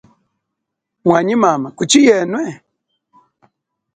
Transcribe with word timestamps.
Mwanyi 1.05 1.35
mama 1.43 1.67
kuchi 1.77 1.99
yenwe? 2.07 2.43